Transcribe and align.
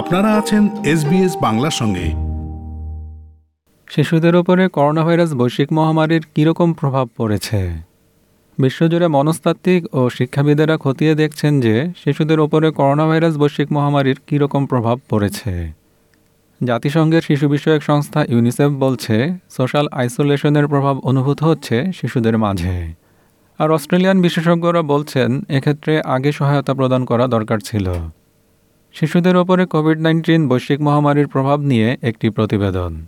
আপনারা 0.00 0.34
আছেন 0.34 0.68
এসবিএস 0.84 1.36
বাংলার 1.42 1.70
সঙ্গে। 1.70 2.06
শিশুদের 3.90 4.36
ওপরে 4.36 4.68
করোনা 4.68 5.04
ভাইরাস 5.04 5.34
বৈশ্বিক 5.34 5.72
মহামারীর 5.72 6.26
কীরকম 6.34 6.72
প্রভাব 6.72 7.08
পড়েছে? 7.16 7.70
বিশ্বজুড়ে 8.58 9.08
মনস্তাত্ত্বিক 9.08 9.94
ও 9.94 10.10
শিক্ষাবিদেরা 10.10 10.76
খতিয়ে 10.76 11.14
দেখছেন 11.14 11.60
যে 11.60 11.92
শিশুদের 12.04 12.40
ওপরে 12.40 12.70
করোনা 12.70 13.06
ভাইরাস 13.06 13.36
বৈশ্বিক 13.36 13.72
মহামারীর 13.72 14.20
কীরকম 14.26 14.66
প্রভাব 14.66 14.98
পড়েছে। 15.10 15.72
জাতিসংঘের 16.64 17.22
শিশু 17.22 17.48
বিষয়ক 17.48 17.82
সংস্থা 17.82 18.24
ইউনিসেফ 18.28 18.70
বলছে, 18.70 19.32
সোশ্যাল 19.50 19.88
আইসোলেশনের 19.92 20.66
প্রভাব 20.66 20.98
অনুভূত 20.98 21.42
হচ্ছে 21.42 21.92
শিশুদের 22.00 22.38
মাঝে। 22.38 22.94
আর 23.58 23.70
অস্ট্রেলিয়ান 23.70 24.20
বিশেষজ্ঞরা 24.20 24.82
বলছেন, 24.82 25.44
এক্ষেত্রে 25.48 26.00
আগে 26.00 26.32
সহায়তা 26.32 26.74
প্রদান 26.74 27.04
করা 27.04 27.26
দরকার 27.26 27.58
ছিল। 27.58 27.92
শিশুদের 28.94 29.36
ওপরে 29.36 29.66
কোভিড 29.66 29.98
নাইন্টিন 29.98 30.48
বৈশ্বিক 30.48 30.80
মহামারীর 30.80 31.26
প্রভাব 31.26 31.60
নিয়ে 31.60 31.96
একটি 32.02 32.30
প্রতিবেদন। 32.30 33.06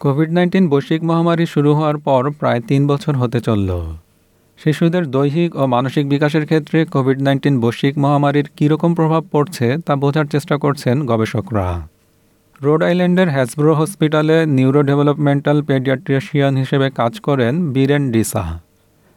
কোভিড 0.00 0.30
নাইন্টিন 0.32 0.68
বৈশ্বিক 0.68 1.02
মহামারী 1.04 1.46
শুরু 1.46 1.74
হওয়ার 1.74 1.98
পর 1.98 2.30
প্রায় 2.30 2.60
তিন 2.60 2.86
বছর 2.86 3.14
হতে 3.16 3.40
চলল। 3.40 3.70
শিশুদের 4.64 5.10
দৈহিক 5.10 5.56
ও 5.56 5.66
মানসিক 5.66 6.08
বিকাশের 6.08 6.44
ক্ষেত্রে 6.44 6.84
কোভিড 6.84 7.22
নাইন্টিন 7.22 7.60
বৈশ্বিক 7.60 7.98
মহামারীর 7.98 8.48
কীরকম 8.56 8.94
প্রভাব 8.94 9.22
পড়ছে 9.32 9.76
তা 9.86 9.96
বোঝার 9.96 10.26
চেষ্টা 10.26 10.56
করছেন 10.58 11.06
গবেষকরা। 11.06 11.88
রোড 12.60 12.80
আইল্যান্ডের 12.88 13.28
হ্যাসব্রো 13.34 13.72
হসপিটালে 13.78 14.36
নিউরো 14.56 14.80
ডেভেলপমেন্টাল 14.90 15.58
পেডিয়াট্রিশিয়ান 15.68 16.52
হিসেবে 16.62 16.86
কাজ 16.98 17.12
করেন 17.26 17.54
বীরেন 17.74 18.04
ডিসা। 18.14 18.44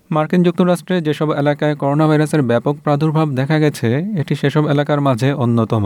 মার্কিন 0.09 0.41
যুক্তরাষ্ট্রে 0.47 0.95
যেসব 1.07 1.29
এলাকায় 1.41 1.75
করোনা 1.81 2.05
ভাইরাসের 2.09 2.41
ব্যাপক 2.49 2.75
প্রাদুর্ভাব 2.85 3.27
দেখা 3.39 3.57
গেছে, 3.63 3.89
এটি 4.21 4.33
সেসব 4.41 4.63
এলাকার 4.73 4.99
মাঝে 5.07 5.29
অন্যতম। 5.43 5.85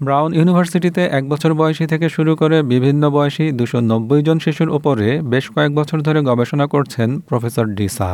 ব্রাউন 0.00 0.30
ইউনিভার্সিটিতে 0.38 1.02
এক 1.18 1.24
বছর 1.32 1.50
বয়সী 1.60 1.84
থেকে 1.92 2.06
শুরু 2.16 2.32
করে 2.40 2.56
বিভিন্ন 2.72 3.02
বয়সী 3.16 3.46
দুশো 3.58 3.78
নব্বই 3.90 4.20
জন 4.26 4.38
শিশুর 4.44 4.70
ওপরে 4.78 5.08
বেশ 5.32 5.44
কয়েক 5.54 5.72
বছর 5.78 5.98
ধরে 6.06 6.20
গবেষণা 6.30 6.66
করছেন 6.74 7.08
প্রফেসর 7.28 7.66
ডিসা। 7.78 8.10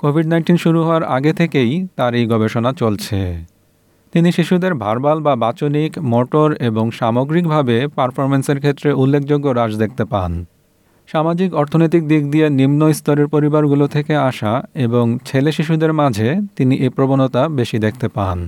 কোভিড 0.00 0.26
নাইন্টিন 0.32 0.56
শুরু 0.64 0.80
হওয়ার 0.86 1.04
আগে 1.16 1.32
থেকেই 1.40 1.70
তার 1.96 2.12
এই 2.18 2.24
গবেষণা 2.32 2.70
চলছে। 2.80 3.18
তিনি 4.14 4.32
শিশুদের 4.32 4.74
ভার্বাল 4.74 5.18
বা 5.20 5.36
বাচনিক, 5.36 5.92
মোটর 5.98 6.48
এবং 6.60 6.90
সামগ্রিকভাবে 6.90 7.76
পারফরমেন্সের 7.94 8.58
ক্ষেত্রে 8.58 8.92
উল্লেখযোগ্য 8.92 9.48
হ্রাস 9.48 9.72
দেখতে 9.76 10.04
পান। 10.04 10.44
সামাজিক, 11.06 11.54
অর্থনৈতিক 11.54 12.02
দিক 12.08 12.30
দিয়ে 12.30 12.46
নিম্ন 12.50 12.80
স্তরের 12.92 13.28
পরিবারগুলো 13.28 13.86
থেকে 13.86 14.16
আসা 14.16 14.62
এবং 14.74 15.18
ছেলে 15.24 15.52
শিশুদের 15.52 15.92
মাঝে 15.92 16.28
তিনি 16.56 16.74
এ 16.76 16.88
প্রবণতা 16.88 17.48
বেশি 17.48 17.78
দেখতে 17.78 18.08
পান। 18.08 18.38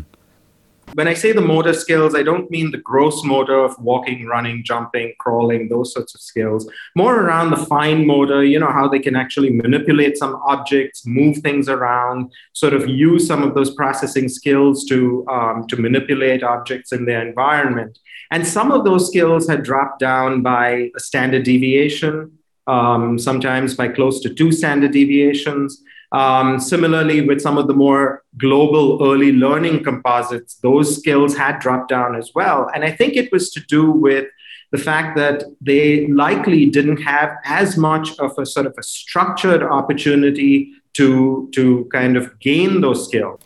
When 0.95 1.09
I 1.09 1.15
say 1.15 1.33
the 1.33 1.41
motor 1.43 1.75
skills, 1.75 2.15
I 2.15 2.23
don't 2.23 2.51
mean 2.51 2.71
the 2.71 2.79
gross 2.79 3.23
motor 3.25 3.59
of 3.59 3.79
walking, 3.79 4.27
running, 4.27 4.65
jumping, 4.65 5.15
crawling, 5.19 5.69
those 5.69 5.93
sorts 5.93 6.15
of 6.15 6.21
skills. 6.21 6.71
More 6.95 7.21
around 7.21 7.51
the 7.51 7.67
fine 7.67 8.07
motor, 8.07 8.45
you 8.45 8.59
know, 8.59 8.73
how 8.73 8.89
they 8.89 8.99
can 8.99 9.17
actually 9.17 9.51
manipulate 9.51 10.17
some 10.17 10.41
objects, 10.47 11.07
move 11.07 11.39
things 11.39 11.69
around, 11.69 12.33
sort 12.55 12.73
of 12.73 12.89
use 12.89 13.27
some 13.27 13.43
of 13.43 13.55
those 13.55 13.75
processing 13.75 14.29
skills 14.29 14.85
to, 14.87 15.27
um, 15.29 15.67
to 15.67 15.77
manipulate 15.77 16.43
objects 16.43 16.93
in 16.93 17.05
their 17.05 17.27
environment. 17.27 17.99
And 18.31 18.47
some 18.47 18.73
of 18.73 18.85
those 18.85 19.07
skills 19.07 19.49
had 19.49 19.63
dropped 19.63 20.01
down 20.01 20.43
by 20.43 20.91
a 20.97 21.01
standard 21.01 21.45
deviation, 21.45 22.39
um, 22.67 23.19
sometimes 23.19 23.75
by 23.75 23.89
close 23.89 24.21
to 24.21 24.33
two 24.33 24.51
standard 24.51 24.93
deviations. 24.93 25.83
Um, 26.12 26.60
similarly, 26.60 27.22
with 27.22 27.40
some 27.42 27.58
of 27.58 27.68
the 27.68 27.74
more 27.74 28.24
global 28.38 28.86
early 29.02 29.32
learning 29.32 29.84
composites, 29.84 30.56
those 30.56 30.98
skills 30.98 31.38
had 31.38 31.60
dropped 31.60 31.90
down 31.90 32.16
as 32.16 32.32
well. 32.36 32.70
And 32.74 32.84
I 32.84 32.92
think 32.92 33.16
it 33.16 33.32
was 33.32 33.50
to 33.52 33.62
do 33.68 33.84
with 33.92 34.26
the 34.72 34.78
fact 34.78 35.16
that 35.18 35.44
they 35.62 36.08
likely 36.08 36.66
didn't 36.66 37.02
have 37.04 37.30
as 37.46 37.78
much 37.78 38.08
of 38.20 38.32
a 38.38 38.46
sort 38.46 38.66
of 38.66 38.74
a 38.78 38.84
structured 38.84 39.64
opportunity 39.64 40.54
to, 40.94 41.50
to 41.54 41.88
kind 41.92 42.18
of 42.18 42.24
gain 42.40 42.82
those 42.82 43.02
skills. 43.08 43.40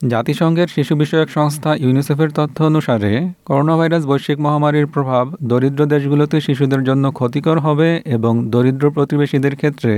জাতিসংঘের 0.00 0.68
শিশু 0.68 0.94
বিষয়ক 0.96 1.28
সংস্থা 1.38 1.70
ইউনিসেফের 1.84 2.30
তথ্য 2.38 2.56
অনুসারে 2.62 3.12
corona 3.44 3.74
virus 3.78 4.04
বৈশ্বিক 4.06 4.38
মহামারীর 4.40 4.86
প্রভাব 4.86 5.24
দরিদ্র 5.50 5.82
দেশগুলোতে 5.86 6.36
শিশুদের 6.40 6.82
জন্য 6.84 7.04
ক্ষতিকর 7.18 7.56
হবে 7.58 7.88
এবং 8.16 8.32
দরিদ্র 8.54 8.86
প্রতিবেশীদের 8.90 9.54
ক্ষেত্রে 9.56 9.92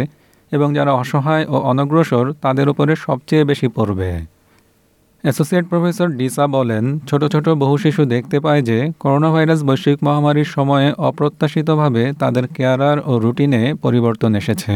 এবং 0.51 0.67
যারা 0.73 0.91
অসহায় 0.93 1.45
ও 1.49 1.55
অনগ্রসর 1.71 2.25
তাদের 2.41 2.67
উপরে 2.69 2.93
সবচেয়ে 2.95 3.43
বেশি 3.43 3.67
পড়বে 3.67 4.09
অ্যাসোসিয়েট 5.23 5.65
প্রফেসর 5.69 6.07
ডিসা 6.19 6.45
বলেন 6.47 6.83
ছোট 7.09 7.21
ছোট 7.25 7.45
বহু 7.63 7.75
শিশু 7.77 8.01
দেখতে 8.05 8.37
পায় 8.39 8.61
যে 8.61 8.77
করোনা 8.99 9.29
ভাইরাস 9.31 9.61
বৈশ্বিক 9.63 9.97
মহামারীর 10.03 10.49
সময়ে 10.55 10.87
অপ্রত্যাশিতভাবে 11.09 12.03
তাদের 12.19 12.45
কেয়ারার 12.47 12.97
ও 13.05 13.11
রুটিনে 13.19 13.61
পরিবর্তন 13.81 14.31
এসেছে 14.35 14.75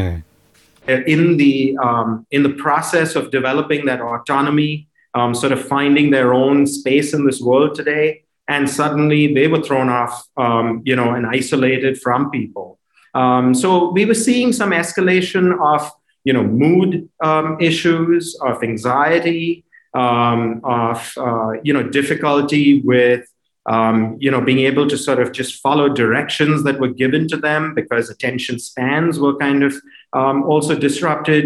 In 1.16 1.22
the 1.36 1.54
um, 1.78 2.08
in 2.36 2.40
the 2.42 2.54
process 2.64 3.10
of 3.14 3.22
developing 3.30 3.82
that 3.90 4.00
autonomy, 4.02 4.72
um, 5.14 5.30
sort 5.34 5.52
of 5.52 5.60
finding 5.74 6.06
their 6.10 6.30
own 6.34 6.56
space 6.66 7.08
in 7.16 7.20
this 7.28 7.40
world 7.40 7.70
today, 7.80 8.06
and 8.48 8.62
suddenly 8.68 9.22
they 9.38 9.46
were 9.46 9.62
thrown 9.68 9.88
off, 9.88 10.14
um, 10.36 10.66
you 10.84 10.96
know, 10.96 11.08
and 11.16 11.24
isolated 11.26 11.94
from 11.98 12.20
people. 12.30 12.68
Um, 13.13 13.53
so 13.53 13.91
we 13.91 14.05
were 14.05 14.19
seeing 14.27 14.53
some 14.53 14.71
escalation 14.71 15.45
of 15.73 15.81
you 16.23 16.33
know 16.33 16.43
mood 16.43 17.09
um, 17.23 17.57
issues, 17.59 18.23
of 18.41 18.63
anxiety, 18.63 19.65
um, 19.93 20.61
of 20.63 20.99
uh, 21.17 21.51
you 21.63 21.73
know 21.73 21.83
difficulty 21.83 22.81
with 22.81 23.23
um, 23.65 24.17
you 24.19 24.31
know 24.31 24.41
being 24.41 24.59
able 24.59 24.87
to 24.87 24.97
sort 24.97 25.19
of 25.19 25.31
just 25.31 25.61
follow 25.61 25.87
directions 25.89 26.63
that 26.63 26.79
were 26.79 26.93
given 27.03 27.27
to 27.29 27.37
them 27.37 27.73
because 27.73 28.09
attention 28.09 28.59
spans 28.59 29.19
were 29.19 29.35
kind 29.37 29.63
of 29.63 29.73
um, 30.13 30.43
also 30.43 30.73
disrupted. 30.87 31.43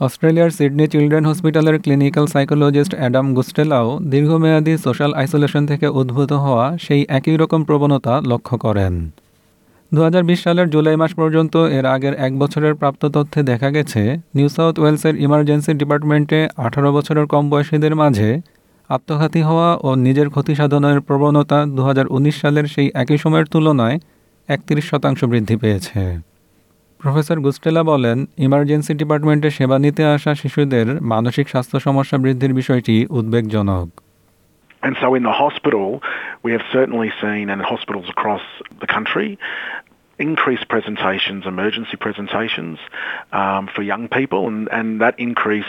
অস্ট্রেলিয়ার 0.00 0.50
Sydney 0.58 0.86
children 0.92 1.24
হসপিটালের 1.30 1.76
clinical 1.84 2.26
psychologist 2.34 2.92
Adam 2.98 3.26
গুস্টেলাও 3.36 3.88
দীর্ঘমেয়াদী 4.12 4.74
social 4.86 5.12
isolation 5.20 5.62
থেকে 5.70 5.86
উদ্ভূত 6.00 6.30
হওয়া 6.44 6.66
সেই 6.84 7.02
একই 7.18 7.36
রকম 7.42 7.60
প্রবণতা 7.68 8.14
লক্ষ্য 8.30 8.54
করেন 8.64 8.94
দু 9.95 10.01
হাজার 10.03 10.23
বিশ 10.23 10.39
সালের 10.43 10.67
জুলাই 10.69 10.95
মাস 10.95 11.11
পর্যন্ত 11.13 11.55
এর 11.77 11.85
আগের 11.85 12.13
এক 12.25 12.33
বছরের 12.39 12.73
প্রাপ্ত 12.75 13.05
তথ্যে 13.05 13.41
দেখা 13.43 13.69
গেছে 13.71 14.01
নিউ 14.35 14.49
সাউথ 14.49 14.75
ওয়েলসের 14.79 15.15
ইমার্জেন্সি 15.21 15.71
ডিপার্টমেন্টে 15.73 16.39
আঠারো 16.57 16.89
বছরের 16.91 17.25
কম 17.25 17.43
বয়সীদের 17.49 17.95
মাঝে 17.95 18.29
আত্মঘাতী 18.89 19.41
হওয়া 19.41 19.69
ও 19.81 19.95
নিজের 19.95 20.29
ক্ষতি 20.29 20.53
সাধনের 20.55 21.01
প্রবণতা 21.01 21.59
দু 21.65 21.81
হাজার 21.83 22.07
উনিশ 22.07 22.35
সালের 22.41 22.65
সেই 22.65 22.87
একই 22.93 23.17
সময়ের 23.17 23.45
তুলনায় 23.45 23.97
একত্রিশ 24.47 24.85
শতাংশ 24.89 25.19
বৃদ্ধি 25.23 25.55
পেয়েছে। 25.55 26.01
প্রফেসর 26.99 27.37
গুস্টেলা 27.39 27.83
বলেন 27.83 28.25
ইমার্জেন্সি 28.37 28.93
ডিপার্টমেন্টে 28.93 29.49
সেবা 29.49 29.77
নিতে 29.79 30.03
আসা 30.05 30.31
শিশুদের 30.35 30.87
মানসিক 31.01 31.45
স্বাস্থ্য 31.49 31.77
সমস্যা 31.79 32.17
বৃদ্ধির 32.17 32.53
বিষয়টি 32.53 32.95
উদ্বেগজনক। 33.09 33.89
And 34.83 34.95
so 35.01 35.07
in 35.15 35.23
the 35.23 35.37
hospital, 35.43 35.85
we 36.43 36.51
have 36.55 36.65
certainly 36.77 37.09
seen, 37.21 37.45
and 37.49 37.59
hospitals 37.61 38.07
across 38.15 38.45
the 38.81 38.89
country, 38.95 39.29
increased 40.19 40.67
presentations, 40.69 41.45
emergency 41.45 41.97
presentations 41.97 42.79
um, 43.31 43.67
for 43.67 43.81
young 43.81 44.07
people, 44.07 44.47
and, 44.47 44.69
and 44.71 45.01
that 45.01 45.19
increase 45.19 45.65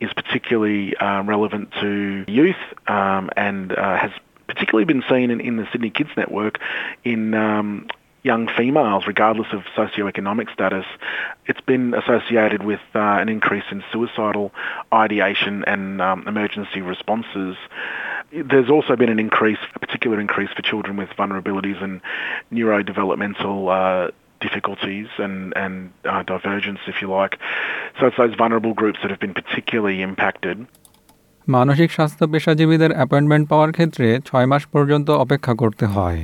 is 0.00 0.12
particularly 0.12 0.96
uh, 0.96 1.22
relevant 1.22 1.72
to 1.80 2.24
youth 2.28 2.56
um, 2.86 3.30
and 3.36 3.72
uh, 3.72 3.96
has 3.96 4.10
particularly 4.46 4.84
been 4.84 5.02
seen 5.08 5.30
in, 5.30 5.40
in, 5.40 5.56
the 5.56 5.66
Sydney 5.72 5.90
Kids 5.90 6.10
Network 6.16 6.60
in 7.04 7.34
um, 7.34 7.88
young 8.25 8.47
females, 8.47 9.07
regardless 9.07 9.47
of 9.51 9.61
socioeconomic 9.75 10.51
status. 10.53 10.85
It's 11.47 11.61
been 11.61 11.93
associated 11.93 12.63
with 12.63 12.79
uh, 12.93 12.99
an 12.99 13.29
increase 13.29 13.63
in 13.71 13.83
suicidal 13.91 14.51
ideation 14.93 15.63
and 15.65 16.01
um, 16.01 16.27
emergency 16.27 16.81
responses. 16.81 17.57
There's 18.31 18.69
also 18.69 18.95
been 18.95 19.09
an 19.09 19.19
increase, 19.19 19.57
a 19.75 19.79
particular 19.79 20.19
increase 20.19 20.51
for 20.55 20.61
children 20.61 20.97
with 20.97 21.09
vulnerabilities 21.09 21.81
and 21.83 21.99
neurodevelopmental 22.51 24.07
uh, 24.07 24.11
difficulties 24.39 25.07
and, 25.17 25.53
and 25.55 25.91
uh, 26.05 26.23
divergence, 26.23 26.79
if 26.87 27.01
you 27.01 27.09
like. 27.09 27.39
So 27.99 28.07
it's 28.07 28.17
those 28.17 28.35
vulnerable 28.35 28.73
groups 28.73 28.99
that 29.01 29.09
have 29.11 29.19
been 29.19 29.33
particularly 29.33 30.01
impacted. 30.01 30.57
মানসিক 31.47 31.89
স্বাস্থ্য 31.91 32.25
পেশাজীবীদের 32.27 32.91
appointment 32.97 33.45
পাওয়ার 33.49 33.71
ক্ষেত্রে 33.71 34.07
ছয় 34.29 34.47
মাস 34.51 34.63
পর্যন্ত 34.65 35.07
অপেক্ষা 35.23 35.53
করতে 35.53 35.85
হয় 35.85 36.21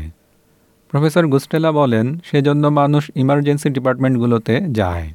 professor 0.92 1.24
গুস্টেলা 1.34 1.72
বলেন 1.82 2.06
সেজন্য 2.30 2.64
মানুষ 2.80 3.04
ইমার্জেন্সি 3.24 3.68
ডিপার্টমেন্টগুলোতে 3.78 4.56
যায় 4.80 5.08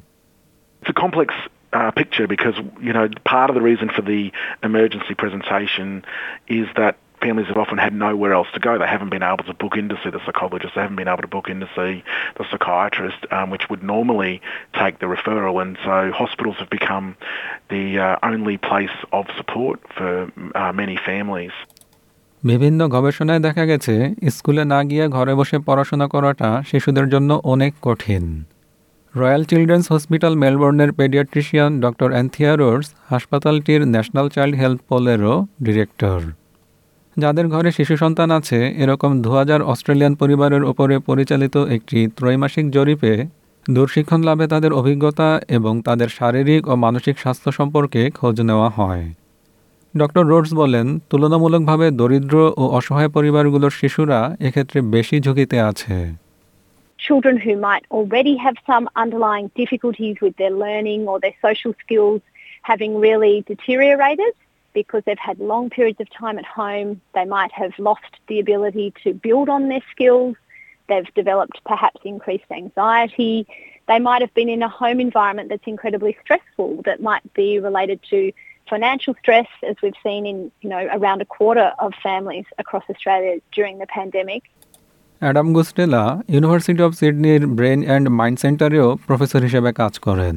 It's 0.81 0.91
a 0.97 1.01
complex 1.05 1.29
uh, 1.77 1.91
picture 2.01 2.27
because 2.35 2.55
you 2.87 2.93
know 2.95 3.05
part 3.33 3.47
of 3.51 3.55
the 3.55 3.61
reason 3.61 3.87
for 3.95 4.03
the 4.11 4.21
emergency 4.69 5.13
presentation 5.23 5.87
is 6.59 6.67
that 6.75 6.93
families 7.23 7.47
have 7.47 7.57
often 7.57 7.77
had 7.77 7.93
nowhere 7.93 8.33
else 8.33 8.47
to 8.53 8.59
go. 8.59 8.77
They 8.77 8.85
haven't 8.85 9.09
been 9.09 9.23
able 9.23 9.45
to 9.45 9.53
book 9.53 9.77
in 9.77 9.87
to 9.89 9.97
see 10.03 10.09
the 10.09 10.23
psychologist. 10.25 10.75
They 10.75 10.81
haven't 10.81 10.97
been 10.97 11.07
able 11.07 11.21
to 11.21 11.27
book 11.27 11.47
in 11.49 11.61
to 11.61 11.69
see 11.75 12.03
the 12.37 12.45
psychiatrist, 12.51 13.25
um, 13.31 13.49
which 13.49 13.69
would 13.69 13.81
normally 13.81 14.41
take 14.73 14.99
the 14.99 15.05
referral. 15.05 15.61
And 15.61 15.77
so 15.85 16.11
hospitals 16.11 16.57
have 16.57 16.69
become 16.69 17.15
the 17.69 17.99
uh, 17.99 18.17
only 18.23 18.57
place 18.57 18.97
of 19.13 19.27
support 19.37 19.79
for 19.95 20.31
uh, 20.53 20.73
many 20.73 20.97
families. 20.97 21.51
বিভিন্ন 22.42 22.88
গবেষণায় 22.88 23.40
দেখা 23.40 23.66
গেছে, 23.66 24.14
স্কুলে 24.30 24.64
না 24.64 24.84
গিয়ে 24.84 25.08
ঘরে 25.08 25.34
বসে 25.34 25.58
পড়াশোনা 25.58 26.08
করাটা 26.08 26.62
শিশুদের 26.70 27.08
জন্য 27.08 27.40
অনেক 27.44 27.74
কঠিন। 27.82 28.44
রয়্যাল 29.16 29.44
চিলড্রেন্স 29.44 29.92
হসপিটাল 29.92 30.34
মেলবোর্নের 30.34 30.92
পেডিয়াট্রিশিয়ান 30.92 31.80
ডক্টর 31.80 32.12
অ্যান্থিয়া 32.12 32.56
রোডস 32.56 32.94
হাসপাতালটির 33.08 33.86
ন্যাশনাল 33.86 34.28
চাইল্ড 34.28 34.56
হেলথ 34.56 34.80
পোলেরও 34.88 35.46
ডিরেক্টর। 35.62 36.20
যাদের 37.16 37.48
ঘরে 37.48 37.72
শিশু 37.72 37.96
সন্তান 37.96 38.30
আছে, 38.30 38.74
এরকম 38.76 39.22
দু 39.22 39.30
হাজার 39.30 39.62
অস্ট্রেলিয়ান 39.62 40.14
পরিবারের 40.14 40.64
ওপরে 40.64 40.98
পরিচালিত 40.98 41.56
একটি 41.56 42.08
ত্রৈমাসিক 42.16 42.70
জরিপে 42.70 43.26
দূরশিক্ষণ 43.70 44.22
লাভে 44.22 44.46
তাদের 44.46 44.72
অভিজ্ঞতা 44.72 45.40
এবং 45.48 45.82
তাদের 45.82 46.08
শারীরিক 46.08 46.68
ও 46.68 46.76
মানসিক 46.76 47.18
স্বাস্থ্য 47.18 47.52
সম্পর্কে 47.52 48.10
খোঁজ 48.10 48.40
নেওয়া 48.40 48.68
হয়। 48.68 49.14
ডক্টর 49.93 50.23
রোডস 50.31 50.51
বলেন 50.61 50.87
তুলনামূলকভাবে 51.09 51.87
দরিদ্র 51.99 52.35
ও 52.61 52.63
অসহায় 52.77 53.09
পরিবারগুলোর 53.09 53.73
শিশুরা 53.79 54.19
এক্ষেত্রে 54.47 54.79
বেশি 54.95 55.17
ঝুঁকিতে 55.19 55.57
আছে 55.69 55.97
children 57.05 57.35
who 57.43 57.53
might 57.67 57.85
already 57.97 58.35
have 58.45 58.57
some 58.71 58.85
underlying 59.03 59.47
difficulties 59.61 60.15
with 60.23 60.35
their 60.37 60.53
learning 60.63 61.01
or 61.09 61.15
their 61.19 61.37
social 61.45 61.73
skills 61.83 62.21
having 62.71 62.91
really 63.07 63.35
deteriorated 63.51 64.33
because 64.73 65.01
they've 65.05 65.27
had 65.29 65.37
long 65.39 65.69
periods 65.69 65.99
of 66.03 66.09
time 66.09 66.37
at 66.43 66.45
home. 66.45 66.89
They 67.13 67.25
might 67.25 67.51
have 67.51 67.73
lost 67.77 68.13
the 68.27 68.39
ability 68.39 68.87
to 69.03 69.13
build 69.13 69.47
on 69.49 69.61
their 69.67 69.83
skills. 69.91 70.35
They've 70.89 71.13
developed 71.13 71.57
perhaps 71.65 71.99
increased 72.03 72.49
anxiety. 72.51 73.47
They 73.87 73.99
might 73.99 74.21
have 74.21 74.33
been 74.33 74.49
in 74.49 74.61
a 74.63 74.69
home 74.69 74.99
environment 74.99 75.49
that's 75.49 75.67
incredibly 75.67 76.17
stressful 76.23 76.81
that 76.87 77.01
might 77.01 77.25
be 77.33 77.59
related 77.59 77.99
to 78.11 78.31
financial 78.74 79.14
stress 79.22 79.48
as 79.70 79.76
we've 79.82 80.00
seen 80.02 80.22
in, 80.32 80.38
you 80.62 80.70
know, 80.72 80.82
around 80.98 81.20
a 81.26 81.28
quarter 81.36 81.68
of 81.84 81.90
families 82.08 82.46
across 82.62 82.84
Australia 82.92 83.34
during 83.56 83.74
the 83.82 83.88
pandemic. 83.98 84.42
Adam 85.22 85.46
Guastella 85.56 86.02
university 86.34 86.82
of 86.82 86.92
সিডনির 87.00 87.42
brain 87.58 87.80
and 87.88 88.06
mind 88.18 88.38
সেন্টারেও 88.44 88.86
professor 89.06 89.40
হিসেবে 89.48 89.70
কাজ 89.72 89.94
করেন 90.06 90.36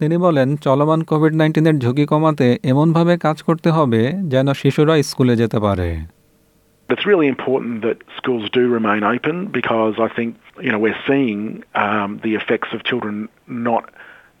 তিনি 0.00 0.16
বলেন 0.26 0.48
চলমান 0.66 1.00
Covid 1.10 1.34
নাইন্টিনের 1.40 1.76
ঝুঁকি 1.82 2.04
কমাতে 2.12 2.46
এমনভাবে 2.70 3.14
কাজ 3.26 3.38
করতে 3.48 3.68
হবে 3.76 4.02
যেন 4.32 4.46
শিশুরা 4.60 4.94
স্কুলে 5.10 5.34
যেতে 5.42 5.58
পারে 5.66 5.88
It's 6.88 7.06
really 7.06 7.28
important 7.36 7.74
that 7.86 7.98
schools 8.18 8.44
do 8.50 8.62
remain 8.78 9.02
open 9.14 9.36
because 9.60 9.94
I 10.06 10.08
think 10.16 10.30
you 10.64 10.70
know 10.72 10.80
we're 10.86 11.02
seeing 11.10 11.40
um, 11.74 12.10
the 12.26 12.32
effects 12.40 12.70
of 12.74 12.78
children 12.90 13.14
not 13.68 13.84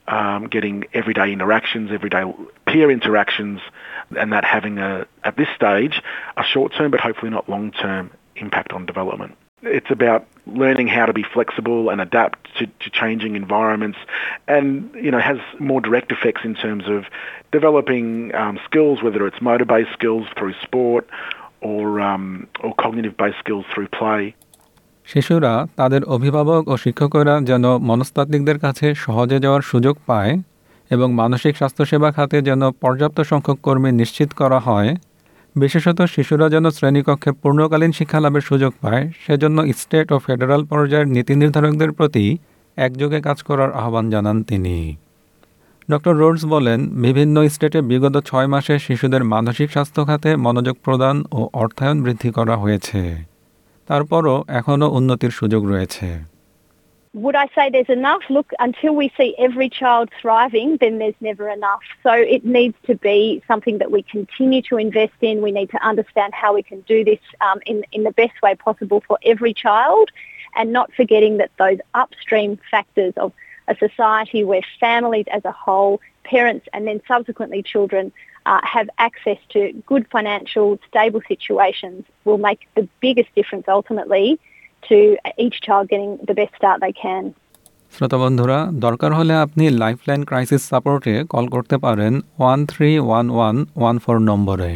um, 0.08 0.40
getting 0.46 0.76
everyday 0.92 1.28
interactions, 1.32 1.86
everyday 1.90 2.24
peer 2.73 2.87
interactions, 2.97 3.59
and 4.17 4.31
that 4.33 4.43
having 4.55 4.75
a 4.79 4.91
at 5.23 5.35
this 5.37 5.49
stage 5.55 5.95
a 6.37 6.43
short 6.43 6.69
term 6.77 6.89
but 6.91 6.99
hopefully 6.99 7.31
not 7.37 7.45
long 7.49 7.71
term 7.71 8.03
impact 8.35 8.71
on 8.73 8.85
development. 8.85 9.33
It's 9.61 9.91
about 9.91 10.21
learning 10.47 10.87
how 10.87 11.05
to 11.05 11.13
be 11.13 11.25
flexible 11.35 11.89
and 11.91 11.99
adapt 11.99 12.37
to, 12.57 12.65
to 12.83 12.89
changing 12.89 13.35
environments 13.35 13.99
and, 14.47 14.89
you 14.95 15.11
know, 15.11 15.19
has 15.19 15.37
more 15.59 15.81
direct 15.81 16.09
effects 16.15 16.41
in 16.45 16.55
terms 16.55 16.85
of 16.87 16.99
developing 17.51 18.33
um, 18.35 18.57
skills, 18.63 19.03
whether 19.03 19.27
it's 19.27 19.41
motor-based 19.41 19.91
skills 19.91 20.25
through 20.37 20.53
sport 20.61 21.03
or, 21.59 21.99
um, 21.99 22.47
or 22.63 22.73
cognitive-based 22.75 23.39
skills 23.43 23.65
through 23.73 23.89
play. 23.99 24.23
শিশুরা 25.05 25.53
তাদের 25.75 26.01
অভিভাবক 26.15 26.63
ও 26.67 26.73
শিক্ষকরা 26.77 27.35
যেন 27.41 27.65
মনস্তাত্ত্বিকদের 27.89 28.57
কাছে 28.59 28.87
সহজে 28.95 29.37
যাওয়ার 29.39 29.61
সুযোগ 29.61 29.95
পায় 30.05 30.33
এবং 30.90 31.12
মানসিক 31.12 31.56
স্বাস্থ্যসেবা 31.56 32.12
খাতে 32.12 32.42
যেন 32.42 32.70
পর্যাপ্ত 32.70 33.20
সংখ্যক 33.20 33.58
কর্মী 33.62 33.90
নিশ্চিত 33.92 34.30
করা 34.32 34.58
হয়, 34.58 34.90
বিশেষত 35.56 35.98
শিশুরা 36.02 36.48
যেন 36.48 36.70
শ্রেণীকক্ষে 36.70 37.32
পূর্ণকালীন 37.32 37.92
শিক্ষা 37.92 38.20
লাভের 38.20 38.40
সুযোগ 38.40 38.72
পায়, 38.80 39.10
সেজন্য 39.26 39.58
স্টেট 39.80 40.12
ও 40.12 40.18
ফেডারাল 40.18 40.64
পর্যায়ের 40.64 41.08
নীতি 41.08 41.34
নির্ধারকদের 41.34 41.92
প্রতি 41.92 42.38
একযোগে 42.76 43.20
কাজ 43.20 43.42
করার 43.42 43.70
আহ্বান 43.72 44.10
জানান 44.10 44.42
তিনি। 44.42 44.96
ডক্টর 45.90 46.14
রোডস 46.16 46.44
বলেন, 46.44 46.80
বিভিন্ন 47.04 47.48
স্টেটে 47.48 47.80
বিগত 47.82 48.16
ছয় 48.24 48.46
মাসে 48.46 48.78
শিশুদের 48.78 49.24
মানসিক 49.24 49.70
স্বাস্থ্য 49.70 50.06
খাতে 50.06 50.36
মনোযোগ 50.36 50.76
প্রদান 50.84 51.24
ও 51.32 51.48
অর্থায়ন 51.52 52.02
বৃদ্ধি 52.02 52.30
করা 52.30 52.56
হয়েছে। 52.56 53.00
তারপরও 53.86 54.44
এখনও 54.48 54.88
উন্নতির 54.90 55.30
সুযোগ 55.30 55.62
রয়েছে। 55.68 56.33
Would 57.14 57.36
I 57.36 57.48
say 57.54 57.70
there's 57.70 57.88
enough? 57.88 58.22
Look, 58.28 58.50
until 58.58 58.92
we 58.92 59.12
see 59.16 59.36
every 59.38 59.68
child 59.68 60.10
thriving, 60.20 60.78
then 60.78 60.98
there's 60.98 61.14
never 61.20 61.48
enough. 61.48 61.82
So 62.02 62.12
it 62.12 62.44
needs 62.44 62.74
to 62.86 62.96
be 62.96 63.40
something 63.46 63.78
that 63.78 63.92
we 63.92 64.02
continue 64.02 64.62
to 64.62 64.78
invest 64.78 65.12
in. 65.20 65.40
We 65.40 65.52
need 65.52 65.70
to 65.70 65.86
understand 65.86 66.34
how 66.34 66.54
we 66.54 66.64
can 66.64 66.80
do 66.80 67.04
this 67.04 67.20
um, 67.40 67.60
in, 67.66 67.84
in 67.92 68.02
the 68.02 68.10
best 68.10 68.42
way 68.42 68.56
possible 68.56 69.00
for 69.06 69.16
every 69.24 69.54
child 69.54 70.10
and 70.56 70.72
not 70.72 70.92
forgetting 70.92 71.36
that 71.36 71.52
those 71.56 71.78
upstream 71.94 72.58
factors 72.68 73.14
of 73.16 73.32
a 73.68 73.76
society 73.76 74.42
where 74.42 74.62
families 74.80 75.26
as 75.30 75.44
a 75.44 75.52
whole, 75.52 76.00
parents 76.24 76.66
and 76.72 76.84
then 76.84 77.00
subsequently 77.06 77.62
children 77.62 78.12
uh, 78.46 78.60
have 78.64 78.90
access 78.98 79.38
to 79.50 79.72
good 79.86 80.04
financial, 80.10 80.80
stable 80.88 81.22
situations 81.28 82.04
will 82.24 82.38
make 82.38 82.66
the 82.74 82.88
biggest 83.00 83.32
difference 83.36 83.66
ultimately 83.68 84.40
to 84.84 84.98
each 85.38 85.56
child 85.60 85.88
getting 85.88 86.12
the 86.28 86.34
best 86.34 86.54
start 86.56 86.78
they 86.80 86.94
can. 87.04 87.24
শ্রোতা 87.94 88.18
বন্ধুরা, 88.22 88.58
দরকার 88.86 89.10
হলে 89.18 89.34
আপনি 89.44 89.64
lifeline 89.82 90.20
crisis 90.30 90.62
সাপোর্টে 90.70 91.14
call 91.32 91.46
করতে 91.54 91.76
পারেন 91.84 92.12
one 92.40 92.58
three 92.72 92.90
one 93.08 93.26
one 93.36 93.56
one 93.80 93.96
four 94.04 94.16
নম্বরে 94.30 94.72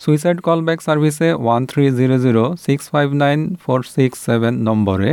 suicide 0.00 0.38
callback 0.46 0.78
সার্ভিসে 0.86 1.28
one 1.44 1.62
three 1.70 1.84
zero 1.98 2.16
zero 2.24 2.44
six 2.66 2.84
five 2.92 3.08
nine 3.22 3.38
four 3.62 3.78
six 3.94 4.16
seven 4.28 4.54
নম্বরে 4.68 5.10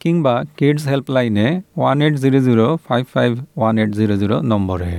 কিংবা 0.00 0.34
kids 0.58 0.84
হেল্পলাইনে 0.92 1.48
one 1.80 1.96
eight 2.04 2.14
zero 2.24 2.38
zero 2.46 2.66
five 2.86 3.04
five 3.14 3.30
one 3.58 3.74
eight 3.82 3.90
zero 3.98 4.14
zero 4.22 4.36
নম্বরে 4.52 4.92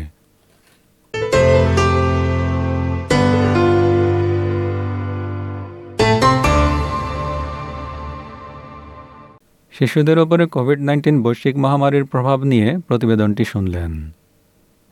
শিশুদের 9.79 10.19
ওপরে 10.19 10.45
কোভিড 10.45 10.79
নাইন্টিন 10.79 11.23
বৈশ্বিক 11.23 11.57
মহামারীর 11.57 12.05
প্রভাব 12.05 12.43
নিয়ে 12.43 12.77
প্রতিবেদনটি 12.87 13.45
শুনলেন। 13.45 14.11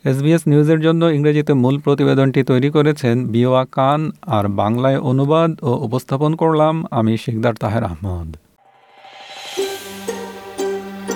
এসবিএস 0.04 0.42
নিউজের 0.48 0.82
জন্য 0.82 1.06
ইংরেজিতে 1.06 1.54
মূল 1.54 1.80
প্রতিবেদনটি 1.80 2.44
তৈরি 2.44 2.70
করেছেন 2.70 3.28
বিওয়া 3.28 3.66
কান 3.72 4.12
আর 4.22 4.48
বাংলায় 4.48 5.00
অনুবাদ 5.00 5.52
ও 5.62 5.74
উপস্থাপন 5.86 6.36
করলাম 6.36 6.86
আমি 6.92 7.18
শিকদার 7.18 7.54
তাহের 7.54 7.84
আহমদ। 7.84 8.36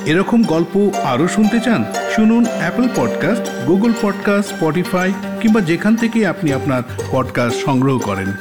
এরকম 0.06 0.44
গল্প 0.44 0.90
আরও 1.04 1.28
শুনতে 1.28 1.60
চান, 1.60 1.86
শুনুন 2.16 2.46
Apple 2.46 2.88
podcast 2.96 3.66
Google 3.68 3.94
podcast 4.02 4.54
Spotify 4.54 5.14
কিংবা 5.42 5.62
যেখান 5.62 5.96
থেকে 5.96 6.28
আপনি 6.28 6.54
আপনার 6.54 6.82
পডকাস্ট 7.12 7.66
সংগ্রহ 7.66 8.00
করেন। 8.00 8.34